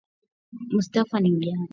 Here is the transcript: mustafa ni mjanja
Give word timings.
mustafa 0.71 1.19
ni 1.19 1.31
mjanja 1.31 1.69